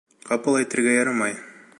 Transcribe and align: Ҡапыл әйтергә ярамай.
Ҡапыл 0.29 0.57
әйтергә 0.61 0.95
ярамай. 0.95 1.37